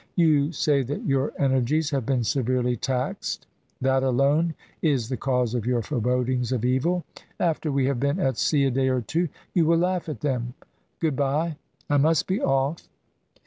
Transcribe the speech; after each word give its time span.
"You 0.15 0.51
say 0.51 0.81
that 0.81 1.05
your 1.05 1.31
energies 1.37 1.91
have 1.91 2.07
been 2.07 2.23
severely 2.23 2.75
taxed: 2.75 3.45
that 3.81 4.01
alone 4.01 4.55
is 4.81 5.09
the 5.09 5.15
cause 5.15 5.53
of 5.53 5.67
your 5.67 5.83
forebodings 5.83 6.51
of 6.51 6.65
evil. 6.65 7.03
After 7.39 7.71
we 7.71 7.85
have 7.85 7.99
been 7.99 8.19
at 8.19 8.39
sea 8.39 8.65
a 8.65 8.71
day 8.71 8.87
or 8.87 9.01
two 9.01 9.29
you 9.53 9.67
will 9.67 9.77
laugh 9.77 10.09
at 10.09 10.21
them. 10.21 10.55
Good 10.99 11.15
bye, 11.15 11.57
I 11.87 11.97
must 11.97 12.25
be 12.25 12.41
off." 12.41 12.89